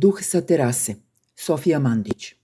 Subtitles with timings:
[0.00, 0.94] Duh sa terase,
[1.34, 2.34] Sofija Mandić.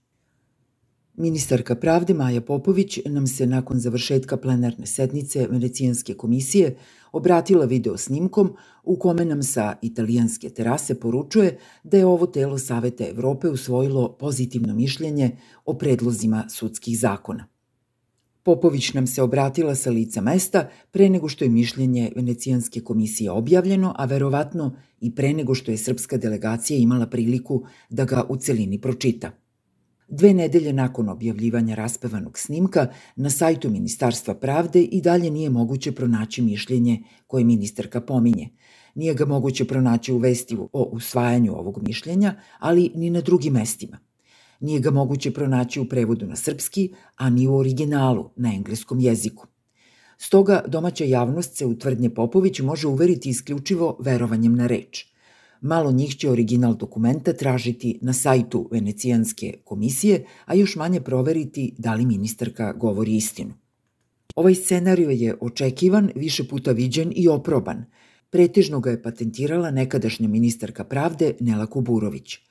[1.13, 6.75] Ministarka pravde Maja Popović nam se nakon završetka plenarne sednice Venecijanske komisije
[7.11, 13.07] obratila video snimkom u kome nam sa italijanske terase poručuje da je ovo telo Saveta
[13.07, 17.47] Evrope usvojilo pozitivno mišljenje o predlozima sudskih zakona.
[18.45, 23.93] Popović nam se obratila sa lica mesta pre nego što je mišljenje Venecijanske komisije objavljeno,
[23.97, 28.81] a verovatno i pre nego što je srpska delegacija imala priliku da ga u celini
[28.81, 29.31] pročita.
[30.07, 36.41] Dve nedelje nakon objavljivanja raspevanog snimka, na sajtu Ministarstva pravde i dalje nije moguće pronaći
[36.41, 38.49] mišljenje koje ministarka pominje.
[38.95, 43.99] Nije ga moguće pronaći u vesti o usvajanju ovog mišljenja, ali ni na drugim mestima.
[44.59, 49.47] Nije ga moguće pronaći u prevodu na srpski, a ni u originalu na engleskom jeziku.
[50.17, 55.05] Stoga domaća javnost se u tvrdnje Popović može uveriti isključivo verovanjem na reč.
[55.61, 61.93] Malo njih će original dokumenta tražiti na sajtu Venecijanske komisije, a još manje proveriti da
[61.93, 63.53] li ministarka govori istinu.
[64.35, 67.85] Ovaj scenario je očekivan, više puta viđen i oproban.
[68.29, 72.37] Pretežno ga je patentirala nekadašnja ministarka pravde Nela Kuburović–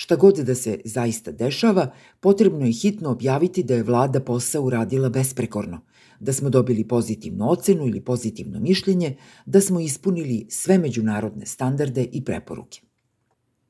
[0.00, 5.08] Šta god da se zaista dešava, potrebno je hitno objaviti da je vlada posao uradila
[5.08, 5.80] besprekorno,
[6.20, 12.24] da smo dobili pozitivnu ocenu ili pozitivno mišljenje, da smo ispunili sve međunarodne standarde i
[12.24, 12.80] preporuke.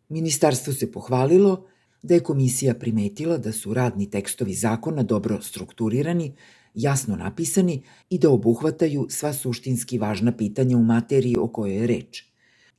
[0.09, 1.67] Ministarstvo se pohvalilo
[2.03, 6.33] da je komisija primetila da su radni tekstovi zakona dobro strukturirani,
[6.75, 12.25] jasno napisani i da obuhvataju sva suštinski važna pitanja u materiji o kojoj je reč.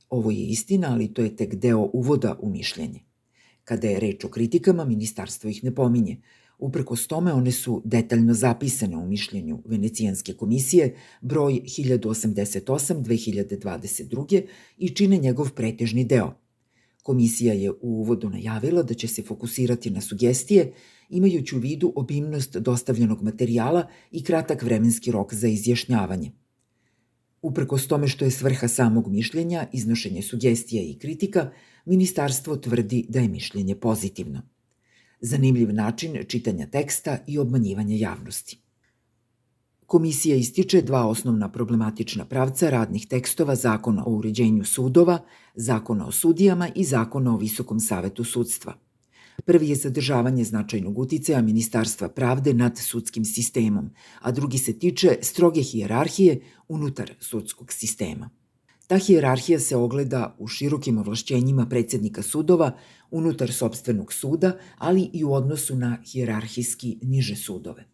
[0.08, 3.11] Ovo je istina, ali to je tek deo uvoda u mišljenje.
[3.64, 6.16] Kada je reč o kritikama, ministarstvo ih ne pominje.
[6.58, 14.42] Uprkos tome, one su detaljno zapisane u mišljenju Venecijanske komisije broj 1088-2022
[14.78, 16.42] i čine njegov pretežni deo.
[17.02, 20.72] Komisija je u uvodu najavila da će se fokusirati na sugestije,
[21.08, 26.32] imajući u vidu obimnost dostavljenog materijala i kratak vremenski rok za izjašnjavanje.
[27.42, 31.50] Uprkos tome što je svrha samog mišljenja, iznošenje sugestija i kritika,
[31.84, 34.42] ministarstvo tvrdi da je mišljenje pozitivno.
[35.20, 38.58] Zanimljiv način čitanja teksta i obmanjivanja javnosti.
[39.86, 45.18] Komisija ističe dva osnovna problematična pravca radnih tekstova Zakona o uređenju sudova,
[45.54, 48.74] Zakona o sudijama i Zakona o Visokom savetu sudstva.
[49.44, 55.62] Prvi je zadržavanje značajnog uticaja Ministarstva pravde nad sudskim sistemom, a drugi se tiče stroge
[55.62, 58.30] hijerarhije unutar sudskog sistema.
[58.86, 62.76] Ta hijerarhija se ogleda u širokim ovlašćenjima predsednika sudova
[63.10, 67.91] unutar sobstvenog suda, ali i u odnosu na hijerarhijski niže sudove.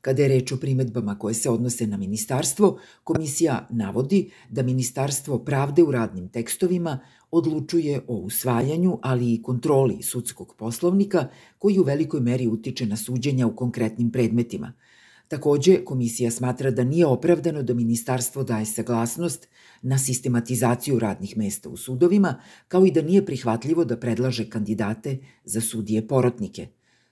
[0.00, 5.82] Kada je reč o primetbama koje se odnose na ministarstvo, komisija navodi da Ministarstvo pravde
[5.82, 6.98] u radnim tekstovima
[7.30, 11.28] odlučuje o usvajanju, ali i kontroli sudskog poslovnika
[11.58, 14.72] koji u velikoj meri utiče na suđenja u konkretnim predmetima–
[15.30, 19.46] Takođe, komisija smatra da nije opravdano da ministarstvo daje saglasnost
[19.82, 22.34] na sistematizaciju radnih mesta u sudovima,
[22.68, 26.66] kao i da nije prihvatljivo da predlaže kandidate za sudije porotnike.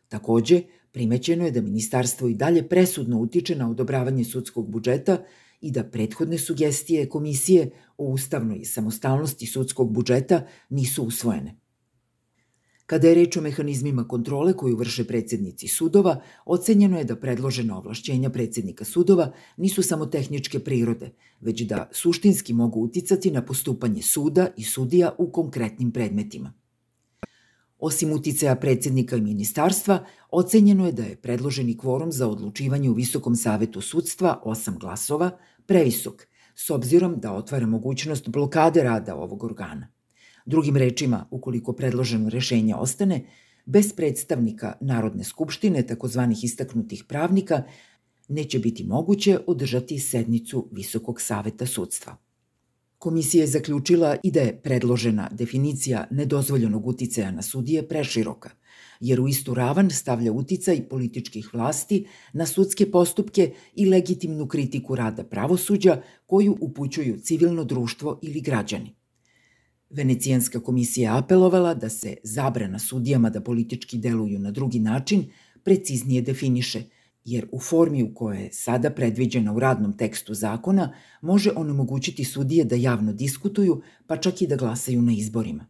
[0.09, 0.63] Takođe,
[0.99, 5.21] primećeno je da ministarstvo i dalje presudno utiče na odobravanje sudskog budžeta
[5.61, 11.55] i da prethodne sugestije komisije o ustavnoj samostalnosti sudskog budžeta nisu usvojene.
[12.87, 18.31] Kada je reč o mehanizmima kontrole koju vrše predsednici sudova, ocenjeno je da predložena ovlašćenja
[18.31, 24.65] predsednika sudova nisu samo tehničke prirode, već da suštinski mogu uticati na postupanje suda i
[24.65, 26.58] sudija u konkretnim predmetima.
[27.79, 33.37] Osim uticaja predsednika i ministarstva, ocenjeno je da je predloženi kvorum za odlučivanje u Visokom
[33.37, 35.31] savetu sudstva, osam glasova,
[35.67, 39.89] previsok, s obzirom da otvara mogućnost blokade rada ovog organa.
[40.47, 43.25] Drugim rečima, ukoliko predloženo rešenje ostane,
[43.67, 47.63] bez predstavnika Narodne skupštine, takozvanih istaknutih pravnika,
[48.29, 52.17] neće biti moguće održati sednicu Visokog saveta sudstva.
[52.99, 58.51] Komisija je zaključila i da je predložena definicija nedozvoljenog uticaja na sudije preširoka,
[59.01, 65.25] jer u istu ravan stavlja uticaj političkih vlasti na sudske postupke i legitimnu kritiku rada
[65.25, 68.95] pravosuđa koju upućuju civilno društvo ili građani.
[69.91, 75.31] Venecijanska komisija apelovala da se zabrana sudijama da politički deluju na drugi način
[75.65, 76.83] preciznije definiše,
[77.31, 82.65] jer u formi u kojoj je sada predviđena u radnom tekstu zakona može onemogućiti sudije
[82.65, 85.67] da javno diskutuju, pa čak i da glasaju na izborima.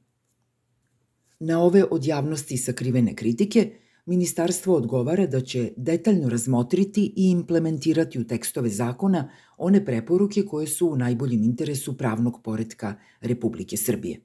[1.40, 3.70] Na ove od javnosti sakrivene kritike–
[4.08, 10.88] Ministarstvo odgovara da će detaljno razmotriti i implementirati u tekstove zakona one preporuke koje su
[10.88, 14.20] u najboljem interesu pravnog poredka Republike Srbije.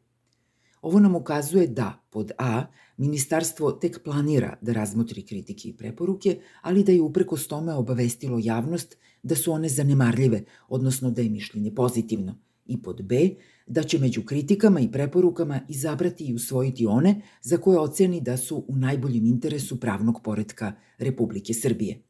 [0.84, 2.66] Ovo nam ukazuje da, pod A,
[2.98, 8.98] ministarstvo tek planira da razmotri kritike i preporuke, ali da je upreko tome obavestilo javnost
[9.24, 12.36] da su one zanemarljive, odnosno da je mišljenje pozitivno.
[12.66, 13.30] I pod B,
[13.68, 18.66] da će među kritikama i preporukama izabrati i usvojiti one za koje oceni da su
[18.68, 22.02] u najboljem interesu pravnog poredka Republike Srbije.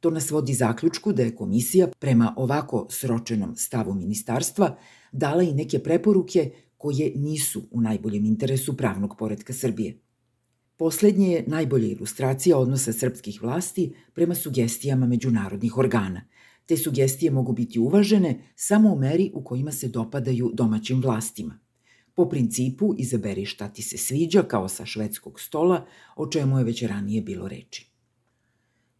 [0.00, 4.76] To nas vodi zaključku da je komisija prema ovako sročenom stavu ministarstva
[5.12, 6.50] dala i neke preporuke
[6.84, 9.98] koje nisu u najboljem interesu pravnog poredka Srbije.
[10.76, 16.26] Poslednje je najbolja ilustracija odnosa srpskih vlasti prema sugestijama međunarodnih organa.
[16.66, 21.58] Te sugestije mogu biti uvažene samo u meri u kojima se dopadaju domaćim vlastima.
[22.14, 26.82] Po principu izaberi šta ti se sviđa kao sa švedskog stola, o čemu je već
[26.82, 27.93] ranije bilo reči.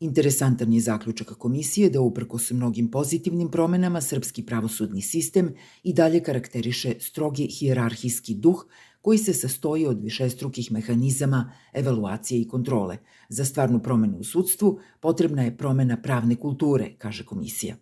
[0.00, 6.94] Interesantan je zaključak komisije da uprkos mnogim pozitivnim promenama srpski pravosudni sistem i dalje karakteriše
[7.00, 8.66] strogi hijerarhijski duh
[9.00, 12.98] koji se sastoji od višestrukih mehanizama evaluacije i kontrole.
[13.28, 17.76] Za stvarnu promenu u sudstvu potrebna je promena pravne kulture, kaže komisija.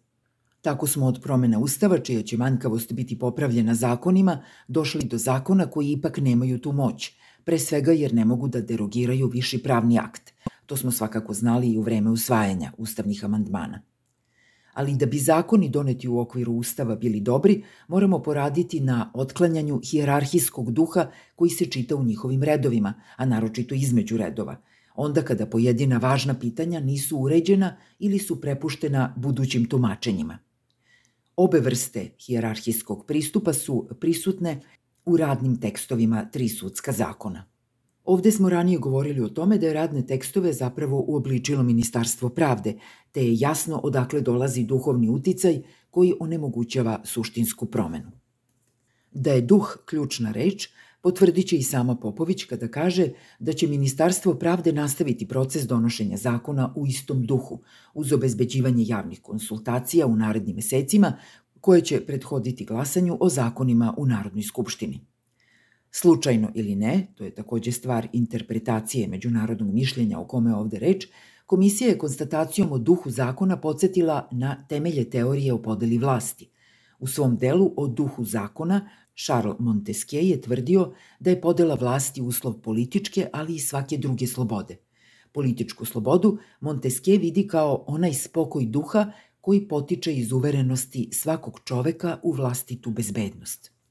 [0.61, 5.91] Tako smo od promena Ustava, čija će manjkavost biti popravljena zakonima, došli do zakona koji
[5.91, 7.13] ipak nemaju tu moć,
[7.45, 10.33] pre svega jer ne mogu da derogiraju viši pravni akt.
[10.73, 13.83] To smo svakako znali i u vreme usvajanja ustavnih amandmana.
[14.75, 20.73] Ali da bi zakoni doneti u okviru Ustava bili dobri, moramo poraditi na otklanjanju hijerarhijskog
[20.73, 24.57] duha koji se čita u njihovim redovima, a naročito između redova,
[24.95, 30.39] onda kada pojedina važna pitanja nisu uređena ili su prepuštena budućim tumačenjima.
[31.37, 34.61] Obe vrste hijerarhijskog pristupa su prisutne
[35.05, 37.52] u radnim tekstovima tri sudska zakona.
[38.05, 42.75] Ovde smo ranije govorili o tome da je radne tekstove zapravo uobličilo Ministarstvo pravde,
[43.13, 48.11] te je jasno odakle dolazi duhovni uticaj koji onemogućava suštinsku promenu.
[49.13, 50.69] Da je duh ključna reč,
[51.03, 53.09] potvrdit će i sama Popović kada kaže
[53.39, 57.61] da će Ministarstvo pravde nastaviti proces donošenja zakona u istom duhu,
[57.95, 61.19] uz obezbeđivanje javnih konsultacija u narednim mesecima,
[61.61, 65.12] koje će prethoditi glasanju o zakonima u Narodnoj skupštini.
[65.95, 71.07] Slučajno ili ne, to je takođe stvar interpretacije međunarodnog mišljenja o kome ovde reč,
[71.47, 76.49] komisija je konstatacijom o duhu zakona podsjetila na temelje teorije o podeli vlasti.
[76.99, 78.89] U svom delu o duhu zakona
[79.25, 84.77] Charles Montesquieu je tvrdio da je podela vlasti uslov političke, ali i svake druge slobode.
[85.33, 92.33] Političku slobodu Montesquieu vidi kao onaj spokoj duha koji potiče iz uverenosti svakog čoveka u
[92.33, 93.82] vlastitu bezbednost.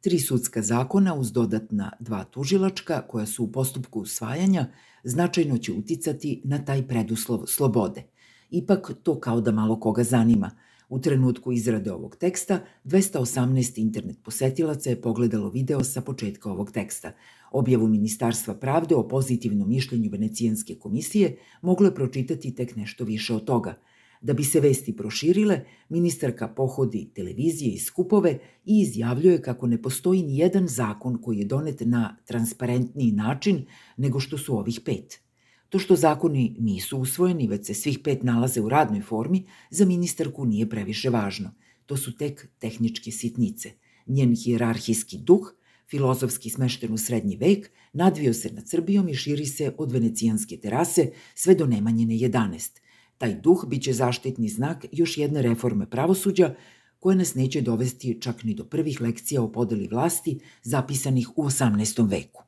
[0.00, 4.66] Tri sudska zakona uz dodatna dva tužilačka koja su u postupku usvajanja
[5.04, 8.02] značajno će uticati na taj preduslov slobode.
[8.50, 10.50] Ipak to kao da malo koga zanima.
[10.88, 17.12] U trenutku izrade ovog teksta 218 internet posetilaca je pogledalo video sa početka ovog teksta.
[17.50, 23.44] Objavu Ministarstva pravde o pozitivnom mišljenju Venecijanske komisije moglo je pročitati tek nešto više od
[23.44, 23.78] toga–
[24.20, 30.22] Da bi se vesti proširile, ministarka pohodi televizije i skupove i izjavljuje kako ne postoji
[30.22, 33.64] ni jedan zakon koji je donet na transparentniji način
[33.96, 35.20] nego što su ovih pet.
[35.68, 40.46] To što zakoni nisu usvojeni, već se svih pet nalaze u radnoj formi, za ministarku
[40.46, 41.54] nije previše važno.
[41.86, 43.70] To su tek tehničke sitnice.
[44.06, 45.54] Njen hijerarhijski duh,
[45.90, 51.10] filozofski smešten u srednji vek, nadvio se nad Srbijom i širi se od venecijanske terase
[51.34, 52.78] sve do Nemanjine 11–
[53.18, 56.54] Taj duh biće zaštitni znak još jedne reforme pravosuđa
[56.98, 62.10] koja nas neće dovesti čak ni do prvih lekcija o podeli vlasti zapisanih u 18.
[62.10, 62.47] veku.